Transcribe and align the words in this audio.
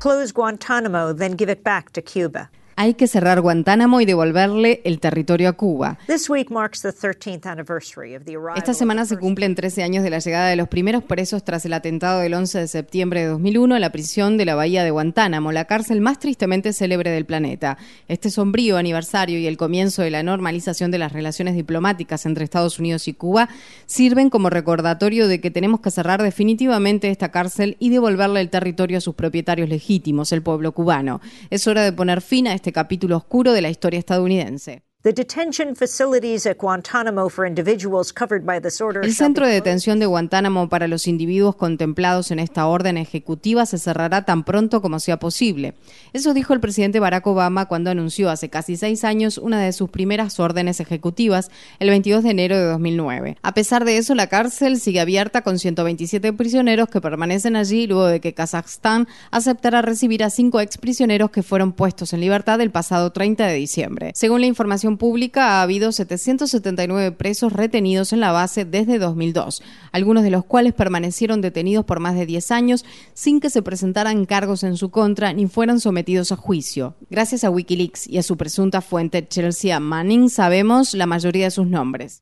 Close 0.00 0.32
Guantanamo, 0.32 1.12
then 1.12 1.32
give 1.32 1.48
it 1.48 1.62
back 1.62 1.92
to 1.92 2.02
Cuba. 2.02 2.50
Hay 2.82 2.94
que 2.94 3.06
cerrar 3.06 3.40
Guantánamo 3.40 4.00
y 4.00 4.06
devolverle 4.06 4.80
el 4.82 4.98
territorio 4.98 5.48
a 5.48 5.52
Cuba. 5.52 6.00
Esta 8.56 8.74
semana 8.74 9.06
se 9.06 9.16
cumplen 9.18 9.54
13 9.54 9.84
años 9.84 10.02
de 10.02 10.10
la 10.10 10.18
llegada 10.18 10.48
de 10.48 10.56
los 10.56 10.66
primeros 10.66 11.04
presos 11.04 11.44
tras 11.44 11.64
el 11.64 11.74
atentado 11.74 12.18
del 12.18 12.34
11 12.34 12.58
de 12.58 12.66
septiembre 12.66 13.20
de 13.20 13.26
2001 13.26 13.76
a 13.76 13.78
la 13.78 13.92
prisión 13.92 14.36
de 14.36 14.46
la 14.46 14.56
bahía 14.56 14.82
de 14.82 14.90
Guantánamo, 14.90 15.52
la 15.52 15.66
cárcel 15.66 16.00
más 16.00 16.18
tristemente 16.18 16.72
célebre 16.72 17.12
del 17.12 17.24
planeta. 17.24 17.78
Este 18.08 18.30
sombrío 18.30 18.76
aniversario 18.78 19.38
y 19.38 19.46
el 19.46 19.56
comienzo 19.56 20.02
de 20.02 20.10
la 20.10 20.24
normalización 20.24 20.90
de 20.90 20.98
las 20.98 21.12
relaciones 21.12 21.54
diplomáticas 21.54 22.26
entre 22.26 22.42
Estados 22.42 22.80
Unidos 22.80 23.06
y 23.06 23.14
Cuba 23.14 23.48
sirven 23.86 24.28
como 24.28 24.50
recordatorio 24.50 25.28
de 25.28 25.40
que 25.40 25.52
tenemos 25.52 25.78
que 25.78 25.92
cerrar 25.92 26.20
definitivamente 26.20 27.10
esta 27.10 27.30
cárcel 27.30 27.76
y 27.78 27.90
devolverle 27.90 28.40
el 28.40 28.50
territorio 28.50 28.98
a 28.98 29.00
sus 29.00 29.14
propietarios 29.14 29.68
legítimos, 29.68 30.32
el 30.32 30.42
pueblo 30.42 30.72
cubano. 30.72 31.20
Es 31.50 31.68
hora 31.68 31.82
de 31.82 31.92
poner 31.92 32.22
fin 32.22 32.48
a 32.48 32.54
este 32.54 32.71
capítulo 32.72 33.16
oscuro 33.16 33.52
de 33.52 33.62
la 33.62 33.70
historia 33.70 33.98
estadounidense. 33.98 34.84
El 39.02 39.14
centro 39.14 39.48
de 39.48 39.54
detención 39.54 39.98
de 39.98 40.06
Guantánamo 40.06 40.68
para 40.68 40.86
los 40.86 41.08
individuos 41.08 41.56
contemplados 41.56 42.30
en 42.30 42.38
esta 42.38 42.68
orden 42.68 42.96
ejecutiva 42.96 43.66
se 43.66 43.78
cerrará 43.78 44.24
tan 44.24 44.44
pronto 44.44 44.80
como 44.80 45.00
sea 45.00 45.18
posible. 45.18 45.74
Eso 46.12 46.34
dijo 46.34 46.54
el 46.54 46.60
presidente 46.60 47.00
Barack 47.00 47.26
Obama 47.26 47.66
cuando 47.66 47.90
anunció 47.90 48.30
hace 48.30 48.48
casi 48.48 48.76
seis 48.76 49.02
años 49.02 49.38
una 49.38 49.60
de 49.60 49.72
sus 49.72 49.90
primeras 49.90 50.38
órdenes 50.38 50.78
ejecutivas, 50.78 51.50
el 51.80 51.90
22 51.90 52.22
de 52.22 52.30
enero 52.30 52.56
de 52.56 52.64
2009. 52.66 53.38
A 53.42 53.54
pesar 53.54 53.84
de 53.84 53.96
eso, 53.96 54.14
la 54.14 54.28
cárcel 54.28 54.78
sigue 54.78 55.00
abierta 55.00 55.42
con 55.42 55.58
127 55.58 56.32
prisioneros 56.34 56.88
que 56.88 57.00
permanecen 57.00 57.56
allí 57.56 57.88
luego 57.88 58.06
de 58.06 58.20
que 58.20 58.34
Kazajstán 58.34 59.08
aceptara 59.32 59.82
recibir 59.82 60.22
a 60.22 60.30
cinco 60.30 60.60
exprisioneros 60.60 61.32
que 61.32 61.42
fueron 61.42 61.72
puestos 61.72 62.12
en 62.12 62.20
libertad 62.20 62.60
el 62.60 62.70
pasado 62.70 63.10
30 63.10 63.48
de 63.48 63.54
diciembre. 63.54 64.12
Según 64.14 64.42
la 64.42 64.46
información 64.46 64.91
pública 64.98 65.58
ha 65.58 65.62
habido 65.62 65.92
779 65.92 67.12
presos 67.12 67.52
retenidos 67.52 68.12
en 68.12 68.20
la 68.20 68.32
base 68.32 68.64
desde 68.64 68.98
2002, 68.98 69.62
algunos 69.92 70.22
de 70.22 70.30
los 70.30 70.44
cuales 70.44 70.72
permanecieron 70.72 71.40
detenidos 71.40 71.84
por 71.84 72.00
más 72.00 72.14
de 72.14 72.26
10 72.26 72.50
años 72.50 72.84
sin 73.14 73.40
que 73.40 73.50
se 73.50 73.62
presentaran 73.62 74.24
cargos 74.24 74.62
en 74.62 74.76
su 74.76 74.90
contra 74.90 75.32
ni 75.32 75.46
fueran 75.46 75.80
sometidos 75.80 76.32
a 76.32 76.36
juicio. 76.36 76.94
Gracias 77.10 77.44
a 77.44 77.50
Wikileaks 77.50 78.08
y 78.08 78.18
a 78.18 78.22
su 78.22 78.36
presunta 78.36 78.80
fuente 78.80 79.26
Chelsea 79.26 79.78
Manning 79.78 80.30
sabemos 80.30 80.94
la 80.94 81.06
mayoría 81.06 81.44
de 81.44 81.50
sus 81.50 81.66
nombres. 81.66 82.20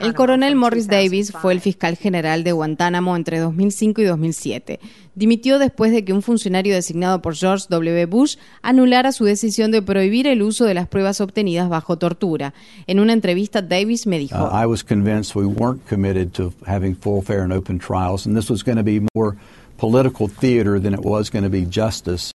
El 0.00 0.14
coronel 0.14 0.56
Morris 0.56 0.86
Davis 0.86 1.32
fue 1.32 1.52
el 1.52 1.60
fiscal 1.60 1.96
general 1.96 2.44
de 2.44 2.52
Guantánamo 2.52 3.16
entre 3.16 3.38
2005 3.38 4.00
y 4.00 4.04
2007. 4.04 4.80
Dimitió 5.14 5.58
después 5.58 5.92
de 5.92 6.04
que 6.04 6.12
un 6.12 6.22
funcionario 6.22 6.74
designado 6.74 7.22
por 7.22 7.36
George 7.36 7.66
W. 7.68 8.06
Bush 8.06 8.36
anulara 8.62 9.12
su 9.12 9.23
decisión 9.24 9.70
de 9.70 9.82
prohibir 9.82 10.26
el 10.26 10.42
uso 10.42 10.64
de 10.64 10.74
las 10.74 10.88
pruebas 10.88 11.20
obtenidas 11.20 11.68
bajo 11.68 11.96
tortura. 11.96 12.54
En 12.86 13.00
una 13.00 13.12
entrevista, 13.12 13.62
Davis 13.62 14.06
me 14.06 14.18
dijo: 14.18 14.36
uh, 14.36 14.62
I 14.62 14.66
was 14.66 14.82
convinced 14.82 15.34
we 15.34 15.46
weren't 15.46 15.86
committed 15.88 16.32
to 16.34 16.52
having 16.66 16.94
full, 16.94 17.22
fair 17.22 17.42
and 17.42 17.52
open 17.52 17.78
trials, 17.78 18.26
and 18.26 18.36
this 18.36 18.50
was 18.50 18.62
going 18.62 18.76
to 18.76 18.84
be 18.84 19.00
more 19.14 19.36
political 19.78 20.28
theater 20.28 20.80
than 20.80 20.94
it 20.94 21.00
was 21.04 21.30
going 21.30 21.44
to 21.44 21.50
be 21.50 21.64
justice. 21.64 22.33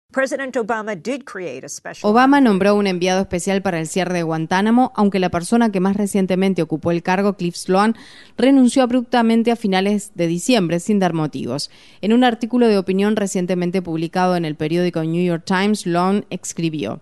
Obama 2.03 2.41
nombró 2.41 2.73
un 2.73 2.88
enviado 2.88 3.21
especial 3.21 3.61
para 3.61 3.79
el 3.79 3.85
cierre 3.85 4.16
de 4.16 4.23
Guantánamo, 4.23 4.91
aunque 4.95 5.19
la 5.19 5.29
persona 5.29 5.71
que 5.71 5.79
más 5.79 5.95
recientemente 5.95 6.63
ocupó 6.63 6.89
el 6.89 7.03
cargo, 7.03 7.33
Cliff 7.33 7.55
Sloan, 7.55 7.95
renunció 8.35 8.81
abruptamente 8.81 9.51
a 9.51 9.55
finales 9.55 10.11
de 10.16 10.25
diciembre 10.25 10.79
sin 10.79 10.97
dar 10.97 11.13
motivos. 11.13 11.69
En 12.01 12.11
un 12.11 12.23
artículo 12.23 12.67
de 12.67 12.79
opinión 12.79 13.17
recientemente 13.17 13.83
publicado 13.83 14.35
en 14.35 14.45
el 14.45 14.55
periódico 14.55 15.03
New 15.03 15.23
York 15.23 15.43
Times, 15.45 15.81
Sloan 15.81 16.25
escribió. 16.31 17.01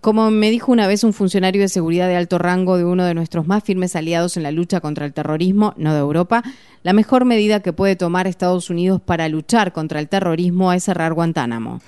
Como 0.00 0.32
me 0.32 0.50
dijo 0.50 0.72
una 0.72 0.88
vez 0.88 1.04
un 1.04 1.12
funcionario 1.12 1.62
de 1.62 1.68
seguridad 1.68 2.08
de 2.08 2.16
alto 2.16 2.38
rango 2.38 2.76
de 2.76 2.84
uno 2.84 3.04
de 3.04 3.14
nuestros 3.14 3.46
más 3.46 3.62
firmes 3.62 3.94
aliados 3.94 4.36
en 4.36 4.42
la 4.42 4.50
lucha 4.50 4.80
contra 4.80 5.06
el 5.06 5.12
terrorismo, 5.12 5.74
no 5.76 5.92
de 5.94 6.00
Europa, 6.00 6.42
la 6.82 6.92
mejor 6.92 7.24
medida 7.24 7.60
que 7.60 7.72
puede 7.72 7.94
tomar 7.94 8.26
Estados 8.26 8.68
Unidos 8.68 9.00
para 9.00 9.28
luchar 9.28 9.72
contra 9.72 10.00
el 10.00 10.08
terrorismo 10.08 10.72
es 10.72 10.82
cerrar 10.82 11.14
Guantánamo. 11.14 11.80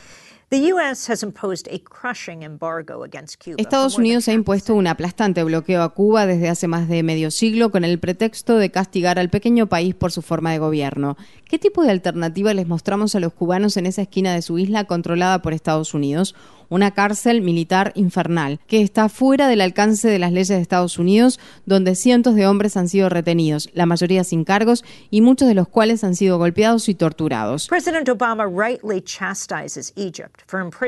Estados 3.59 3.99
Unidos 3.99 4.29
ha 4.29 4.33
impuesto 4.33 4.75
un 4.75 4.87
aplastante 4.87 5.43
bloqueo 5.43 5.83
a 5.83 5.89
Cuba 5.95 6.27
desde 6.27 6.49
hace 6.49 6.69
más 6.69 6.89
de 6.89 7.03
medio 7.03 7.31
siglo 7.31 7.71
con 7.71 7.85
el 7.85 7.99
pretexto 7.99 8.57
de 8.57 8.71
castigar 8.71 9.19
al 9.19 9.31
pequeño 9.31 9.69
país 9.69 9.95
por 9.95 10.13
su 10.13 10.23
forma 10.23 10.53
de 10.53 10.59
gobierno. 10.59 11.17
¿Qué 11.45 11.59
tipo 11.59 11.83
de 11.83 11.91
alternativa 11.91 12.55
les 12.55 12.67
mostramos 12.67 13.15
a 13.15 13.21
los 13.21 13.33
cubanos 13.33 13.77
en 13.77 13.87
esa 13.87 14.03
esquina 14.03 14.35
de 14.35 14.43
su 14.43 14.59
isla 14.59 14.85
controlada 14.85 15.43
por 15.43 15.55
Estados 15.55 15.95
Unidos? 15.95 16.35
Una 16.69 16.93
cárcel 16.93 17.43
militar 17.43 17.93
infernal, 17.95 18.61
que 18.67 18.83
está 18.83 19.09
fuera 19.09 19.49
del 19.49 19.61
alcance 19.61 20.09
de 20.09 20.19
las 20.19 20.33
leyes 20.33 20.49
de 20.49 20.61
Estados 20.61 20.99
Unidos, 20.99 21.39
donde 21.67 21.95
cientos 21.95 22.35
de 22.35 22.47
hombres 22.47 22.77
han 22.77 22.89
sido 22.89 23.09
retenidos, 23.09 23.71
la 23.75 23.87
mayoría 23.87 24.25
sin 24.25 24.45
cargos 24.45 24.85
y 25.11 25.21
muchos 25.21 25.49
de 25.49 25.55
los 25.55 25.69
cuales 25.69 26.05
han 26.05 26.15
sido 26.15 26.39
golpeados 26.39 26.89
y 26.89 26.95
torturados. 26.95 27.69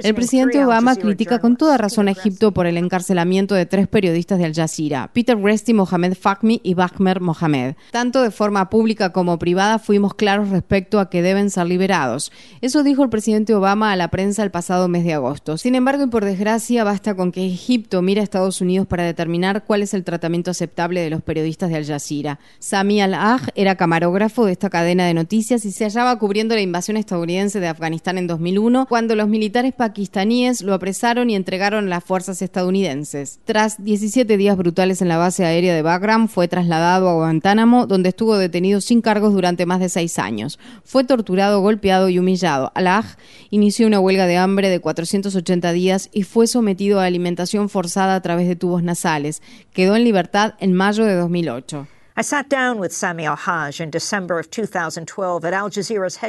El 0.02 0.14
presidente 0.14 0.64
Obama 0.64 0.96
critica 0.96 1.38
con 1.38 1.56
toda 1.56 1.78
razón 1.78 2.08
a 2.08 2.10
Egipto 2.12 2.52
por 2.52 2.66
el 2.66 2.76
encarcelamiento 2.76 3.54
de 3.54 3.66
tres 3.66 3.88
periodistas 3.88 4.38
de 4.38 4.44
Al 4.44 4.54
Jazeera, 4.54 5.10
Peter 5.12 5.38
Resti, 5.38 5.74
Mohamed 5.74 6.14
Fahmy 6.14 6.60
y 6.62 6.74
Bahmer 6.74 7.20
Mohamed. 7.20 7.74
Tanto 7.90 8.22
de 8.22 8.30
forma 8.30 8.68
pública 8.70 9.12
como 9.12 9.38
privada 9.38 9.78
fuimos 9.78 10.14
claros 10.14 10.50
respecto 10.50 11.00
a 11.00 11.10
que 11.10 11.22
deben 11.22 11.50
ser 11.50 11.66
liberados. 11.66 12.32
Eso 12.60 12.82
dijo 12.82 13.02
el 13.02 13.10
presidente 13.10 13.54
Obama 13.54 13.92
a 13.92 13.96
la 13.96 14.08
prensa 14.08 14.42
el 14.42 14.50
pasado 14.50 14.88
mes 14.88 15.04
de 15.04 15.14
agosto. 15.14 15.58
Sin 15.58 15.74
embargo, 15.76 16.04
y 16.04 16.08
por 16.08 16.24
desgracia, 16.24 16.84
basta 16.84 17.14
con 17.14 17.30
que 17.30 17.46
Egipto 17.46 18.02
mire 18.02 18.20
a 18.20 18.24
Estados 18.24 18.60
Unidos 18.60 18.86
para 18.86 19.04
determinar 19.04 19.64
cuál 19.64 19.82
es 19.82 19.94
el 19.94 20.04
tratamiento 20.04 20.50
aceptable 20.50 21.00
de 21.00 21.10
los 21.10 21.22
periodistas 21.22 21.70
de 21.70 21.76
Al 21.76 21.86
Jazeera. 21.86 22.40
Sami 22.58 23.00
Al-Aj 23.00 23.42
era 23.54 23.76
camarógrafo 23.76 24.44
de 24.44 24.52
esta 24.52 24.70
cadena 24.70 25.06
de 25.06 25.14
noticias 25.14 25.64
y 25.64 25.72
se 25.72 25.84
hallaba 25.84 26.18
cubriendo 26.18 26.54
la 26.54 26.60
invasión 26.60 26.96
estadounidense 26.96 27.60
de 27.60 27.68
Afganistán 27.68 28.18
en 28.18 28.26
2001, 28.26 28.86
cuando 28.86 29.14
los 29.14 29.28
militares 29.28 29.72
pakistaníes 29.72 30.62
lo 30.62 30.74
apresaron 30.74 31.30
y 31.30 31.36
entregaron 31.36 31.86
a 31.86 31.88
las 31.88 32.04
fuerzas 32.04 32.42
estadounidenses. 32.42 33.38
Tras 33.44 33.82
17 33.82 34.36
días 34.36 34.56
brutales 34.56 35.00
en 35.02 35.08
la 35.08 35.16
base 35.16 35.44
aérea 35.44 35.74
de 35.74 35.82
Bagram, 35.82 36.28
fue 36.28 36.48
trasladado 36.48 37.08
a 37.08 37.14
Guantánamo, 37.14 37.86
donde 37.86 38.08
estuvo 38.08 38.36
detenido 38.36 38.80
sin 38.80 39.00
cargos 39.00 39.32
durante 39.32 39.66
más 39.66 39.80
de 39.80 39.88
seis 39.88 40.18
años. 40.18 40.58
Fue 40.84 41.04
torturado, 41.04 41.60
golpeado 41.60 42.08
y 42.08 42.18
humillado. 42.18 42.72
Al-Aj 42.74 43.16
inició 43.50 43.86
una 43.86 44.00
huelga 44.00 44.26
de 44.26 44.36
hambre 44.36 44.68
de 44.68 44.80
480 44.80 45.55
días 45.60 46.08
y 46.12 46.22
fue 46.22 46.46
sometido 46.46 47.00
a 47.00 47.04
alimentación 47.04 47.68
forzada 47.68 48.14
a 48.14 48.20
través 48.20 48.48
de 48.48 48.56
tubos 48.56 48.82
nasales. 48.82 49.42
Quedó 49.72 49.96
en 49.96 50.04
libertad 50.04 50.54
en 50.60 50.72
mayo 50.72 51.04
de 51.04 51.14
2008. 51.14 51.86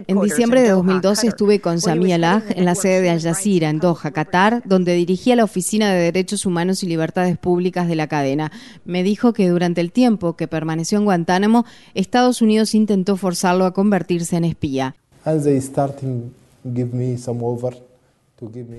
En 0.07 0.19
diciembre 0.19 0.61
de 0.61 0.71
2012 0.71 1.27
estuve 1.27 1.61
con 1.61 1.79
Sami 1.79 2.11
Al-Haj 2.11 2.43
en 2.57 2.65
la 2.65 2.75
sede 2.75 3.01
de 3.01 3.09
Al 3.09 3.21
Jazeera, 3.21 3.69
en 3.69 3.79
Doha, 3.79 4.11
Qatar, 4.11 4.61
donde 4.65 4.93
dirigía 4.95 5.37
la 5.37 5.45
Oficina 5.45 5.93
de 5.93 6.01
Derechos 6.01 6.45
Humanos 6.45 6.83
y 6.83 6.87
Libertades 6.87 7.37
Públicas 7.37 7.87
de 7.87 7.95
la 7.95 8.07
cadena. 8.07 8.51
Me 8.83 9.01
dijo 9.01 9.31
que 9.31 9.47
durante 9.47 9.79
el 9.79 9.93
tiempo 9.93 10.35
que 10.35 10.49
permaneció 10.49 10.97
en 10.97 11.05
Guantánamo, 11.05 11.65
Estados 11.93 12.41
Unidos 12.41 12.75
intentó 12.75 13.15
forzarlo 13.15 13.65
a 13.65 13.73
convertirse 13.73 14.35
en 14.35 14.43
espía. 14.43 14.93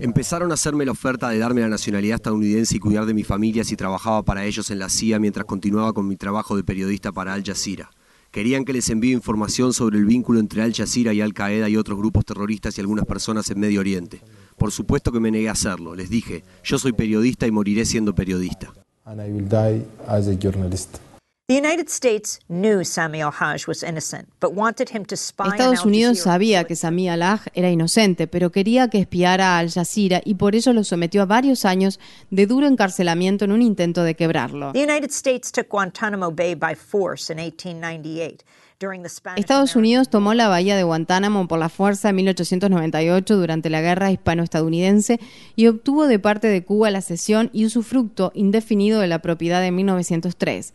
Empezaron 0.01 0.53
a 0.53 0.55
hacerme 0.55 0.85
la 0.85 0.93
oferta 0.93 1.31
de 1.31 1.39
darme 1.39 1.63
la 1.63 1.69
nacionalidad 1.69 2.17
estadounidense 2.17 2.77
y 2.77 2.79
cuidar 2.79 3.07
de 3.07 3.15
mi 3.15 3.25
familia 3.25 3.65
si 3.65 3.75
trabajaba 3.75 4.23
para 4.23 4.45
ellos 4.45 4.71
en 4.71 4.79
la 4.79 4.89
CIA 4.89 5.19
mientras 5.19 5.47
continuaba 5.47 5.93
con 5.93 6.07
mi 6.07 6.17
trabajo 6.17 6.57
de 6.57 6.63
periodista 6.63 7.11
para 7.11 7.35
Al 7.35 7.43
Jazeera. 7.43 7.91
Querían 8.31 8.65
que 8.65 8.73
les 8.73 8.89
envíe 8.91 9.13
información 9.13 9.73
sobre 9.73 9.99
el 9.99 10.05
vínculo 10.05 10.39
entre 10.39 10.63
Al 10.63 10.75
Jazeera 10.75 11.13
y 11.13 11.21
Al 11.21 11.35
Qaeda 11.35 11.69
y 11.69 11.77
otros 11.77 11.99
grupos 11.99 12.25
terroristas 12.25 12.79
y 12.79 12.81
algunas 12.81 13.07
personas 13.07 13.51
en 13.51 13.59
Medio 13.59 13.81
Oriente. 13.81 14.21
Por 14.57 14.71
supuesto 14.71 15.11
que 15.11 15.19
me 15.19 15.31
negué 15.31 15.49
a 15.49 15.53
hacerlo. 15.53 15.97
Les 15.97 16.09
dije, 16.09 16.45
yo 16.63 16.79
soy 16.79 16.93
periodista 16.93 17.47
y 17.47 17.51
moriré 17.51 17.85
siendo 17.85 18.15
periodista. 18.15 18.73
Estados 25.55 25.87
Unidos 25.87 26.19
sabía 26.19 26.65
que 26.65 26.77
Sami 26.77 27.09
Al-Haj 27.09 27.47
era 27.55 27.71
inocente, 27.71 28.27
pero 28.27 28.53
quería 28.53 28.89
que 28.89 28.99
espiara 28.99 29.57
a 29.57 29.59
Al 29.61 29.71
Jazeera 29.71 30.21
y 30.27 30.35
por 30.35 30.55
ello 30.55 30.75
lo 30.75 30.85
sometió 30.85 31.23
a 31.23 31.25
varios 31.25 31.65
años 31.65 32.01
de 32.31 32.45
duro 32.47 32.67
encarcelamiento 32.67 33.47
en 33.47 33.53
un 33.53 33.63
intento 33.63 34.03
de 34.03 34.15
quebrarlo. 34.15 34.73
Estados 39.37 39.75
Unidos 39.75 40.11
tomó 40.11 40.35
la 40.35 40.49
bahía 40.49 40.77
de 40.77 40.83
Guantánamo 40.83 41.49
por 41.49 41.59
la 41.59 41.71
fuerza 41.71 42.11
en 42.11 42.17
1898 42.17 43.37
durante 43.39 43.71
la 43.71 43.81
guerra 43.81 44.13
hispano-estadounidense 44.13 45.19
y 45.57 45.67
obtuvo 45.69 46.09
de 46.09 46.19
parte 46.19 46.49
de 46.49 46.63
Cuba 46.63 46.91
la 46.91 47.01
cesión 47.01 47.49
y 47.55 47.65
usufructo 47.65 48.33
indefinido 48.35 49.01
de 49.01 49.07
la 49.07 49.23
propiedad 49.23 49.65
en 49.65 49.77
1903. 49.77 50.75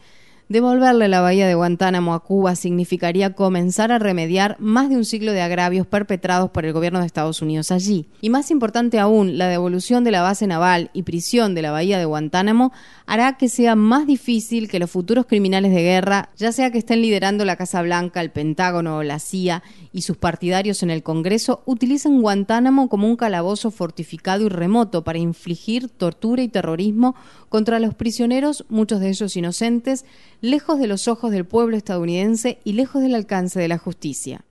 Devolverle 0.54 1.08
la 1.08 1.20
bahía 1.20 1.48
de 1.48 1.56
Guantánamo 1.56 2.14
a 2.14 2.20
Cuba 2.20 2.56
significaría 2.56 3.34
comenzar 3.34 3.92
a 3.92 3.98
remediar 3.98 4.56
más 4.60 4.88
de 4.88 4.98
un 4.98 5.04
ciclo 5.04 5.32
de 5.32 5.42
agravios 5.42 5.88
perpetrados 5.88 6.52
por 6.52 6.64
el 6.64 6.74
gobierno 6.74 7.00
de 7.00 7.08
Estados 7.08 7.42
Unidos 7.42 7.72
allí. 7.72 8.06
Y 8.22 8.30
más 8.30 8.52
importante 8.52 9.00
aún, 9.00 9.40
la 9.40 9.48
devolución 9.48 10.04
de 10.04 10.12
la 10.12 10.22
base 10.22 10.46
naval 10.46 10.92
y 10.94 11.02
prisión 11.02 11.56
de 11.56 11.64
la 11.64 11.72
bahía 11.72 11.98
de 11.98 12.06
Guantánamo 12.06 12.72
hará 13.08 13.36
que 13.36 13.50
sea 13.50 13.76
más 13.76 14.06
difícil 14.06 14.70
que 14.70 14.78
los 14.78 14.92
futuros 14.92 15.26
criminales 15.26 15.74
de 15.74 15.82
guerra, 15.82 16.30
ya 16.38 16.52
sea 16.52 16.70
que 16.70 16.78
estén 16.78 17.02
liderando 17.02 17.46
la 17.46 17.56
Casa 17.56 17.82
Blanca, 17.82 18.22
el 18.22 18.30
Pentágono 18.30 19.02
la 19.02 19.18
CIA 19.18 19.64
y 19.92 20.04
sus 20.04 20.18
partidarios 20.18 20.84
en 20.84 20.92
el 20.92 21.02
Congreso, 21.02 21.64
utilicen 21.66 22.22
Guantánamo 22.22 22.90
como 22.90 23.08
un 23.08 23.16
calabozo 23.16 23.72
fortificado 23.72 24.46
y 24.46 24.50
remoto 24.50 25.04
para 25.04 25.18
infligir 25.18 25.90
tortura 25.90 26.44
y 26.44 26.48
terrorismo 26.48 27.16
contra 27.50 27.80
los 27.80 27.96
prisioneros, 27.96 28.66
muchos 28.70 29.00
de 29.00 29.10
ellos 29.10 29.36
inocentes, 29.36 30.06
lejos 30.44 30.78
de 30.78 30.88
los 30.88 31.08
ojos 31.08 31.32
del 31.32 31.46
pueblo 31.46 31.78
estadounidense 31.78 32.60
y 32.66 32.74
lejos 32.74 33.02
del 33.02 33.16
alcance 33.16 33.62
de 33.62 33.70
la 33.70 33.78
justicia. 33.78 34.44